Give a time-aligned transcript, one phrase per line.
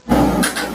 [0.00, 0.74] Thank you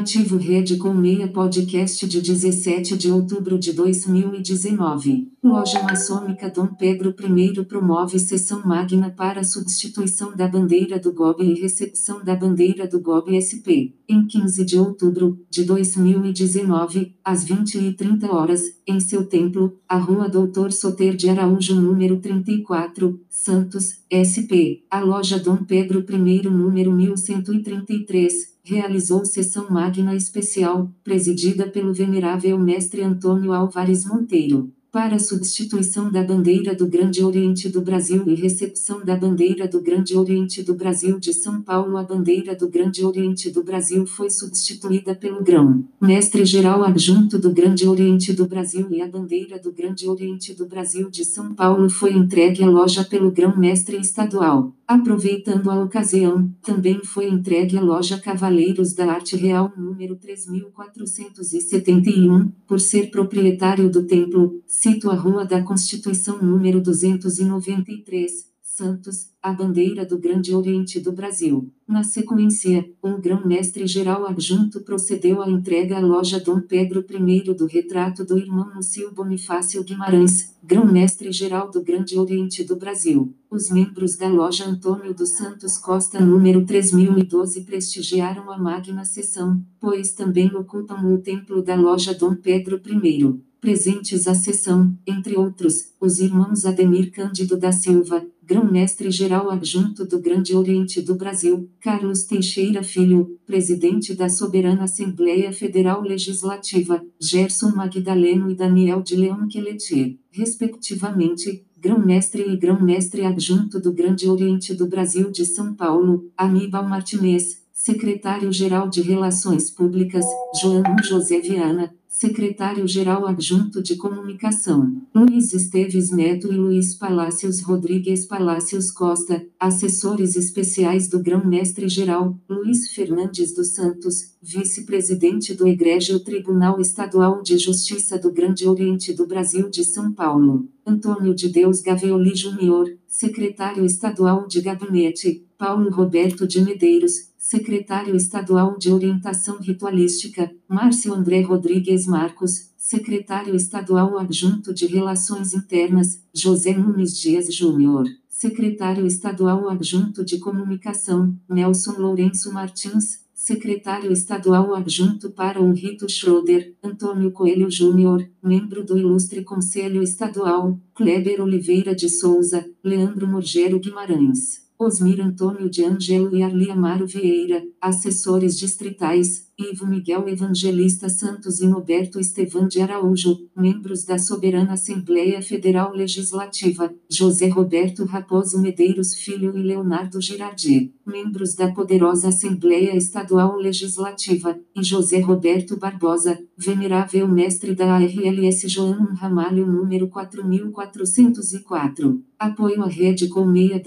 [0.00, 5.28] Ativo Rede com Meia Podcast de 17 de outubro de 2019.
[5.44, 11.60] Loja Maçônica Dom Pedro I promove sessão magna para substituição da bandeira do GOB e
[11.60, 13.92] recepção da bandeira do GOB SP.
[14.08, 20.72] Em 15 de outubro de 2019, às 20h30 horas, em seu templo, a Rua Doutor
[20.72, 24.82] Soter de Araújo número 34, Santos, SP.
[24.90, 33.02] A loja Dom Pedro I número 1133 realizou sessão magna especial, presidida pelo venerável mestre
[33.02, 39.16] Antônio Álvares Monteiro para substituição da bandeira do Grande Oriente do Brasil e recepção da
[39.16, 41.96] bandeira do Grande Oriente do Brasil de São Paulo.
[41.96, 47.86] A bandeira do Grande Oriente do Brasil foi substituída pelo grão mestre-geral adjunto do Grande
[47.86, 52.12] Oriente do Brasil e a bandeira do Grande Oriente do Brasil de São Paulo foi
[52.12, 54.72] entregue à loja pelo grão-mestre estadual.
[54.90, 62.80] Aproveitando a ocasião, também foi entregue à loja Cavaleiros da Arte Real número 3471, por
[62.80, 68.49] ser proprietário do templo, cito a Rua da Constituição número 293,
[68.80, 71.70] Santos, a bandeira do Grande Oriente do Brasil.
[71.86, 78.24] Na sequência, um grão-mestre-geral adjunto procedeu à entrega à loja Dom Pedro I do retrato
[78.24, 83.34] do irmão Múcio Bonifácio Guimarães, grão-mestre-geral do Grande Oriente do Brasil.
[83.50, 90.14] Os membros da loja Antônio dos Santos Costa número 3012 prestigiaram a magna sessão, pois
[90.14, 96.18] também ocupam o templo da loja Dom Pedro I presentes à sessão, entre outros, os
[96.18, 103.38] irmãos Ademir Cândido da Silva, grão-mestre-geral adjunto do Grande Oriente do Brasil, Carlos Teixeira Filho,
[103.46, 112.42] presidente da Soberana Assembleia Federal Legislativa, Gerson Magdaleno e Daniel de Leão Queletier, respectivamente, grão-mestre
[112.42, 119.00] e grão-mestre adjunto do Grande Oriente do Brasil de São Paulo, Aníbal Martinez, secretário-geral de
[119.00, 120.24] Relações Públicas,
[120.60, 128.90] João José Viana, secretário-geral adjunto de comunicação, Luiz Esteves Neto e Luiz Palácios Rodrigues Palácios
[128.90, 137.56] Costa, assessores especiais do Grão-Mestre-Geral, Luiz Fernandes dos Santos, vice-presidente do Egrégio Tribunal Estadual de
[137.56, 143.82] Justiça do Grande Oriente do Brasil de São Paulo, Antônio de Deus Gavioli Júnior, secretário
[143.86, 152.06] estadual de gabinete, Paulo Roberto de Medeiros, secretário estadual de Orientação Ritualística, Márcio André Rodrigues
[152.06, 160.38] Marcos, secretário estadual adjunto de Relações Internas, José Nunes Dias Júnior, secretário estadual adjunto de
[160.38, 168.84] Comunicação, Nelson Lourenço Martins, secretário estadual adjunto para o Rito Schroeder, Antônio Coelho Júnior, membro
[168.84, 174.69] do Ilustre Conselho Estadual, Kleber Oliveira de Souza, Leandro Morgero Guimarães.
[174.82, 181.66] Osmir Antônio de Angelo e Arli Amaro Vieira, assessores distritais, Ivo Miguel Evangelista Santos e
[181.66, 189.54] Noberto Estevan de Araújo, membros da Soberana Assembleia Federal Legislativa, José Roberto Raposo Medeiros Filho
[189.58, 197.74] e Leonardo Girardi, membros da poderosa Assembleia Estadual Legislativa, e José Roberto Barbosa, venerável mestre
[197.74, 202.24] da ARLS João Ramalho número 4404.
[202.38, 203.78] Apoio à rede colmeia